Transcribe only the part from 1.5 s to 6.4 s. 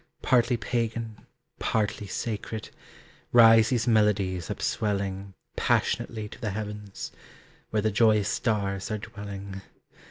partly sacred, Rise these melodies upswelling Passionately